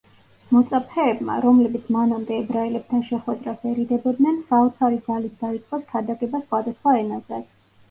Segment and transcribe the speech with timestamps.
[0.55, 7.45] მოწაფეებმა, რომლებიც მანამდე ებრაელებთან შეხვედრას ერიდებოდნენ, საოცარი ძალით დაიწყეს ქადაგება სხვადასხვა ენაზე.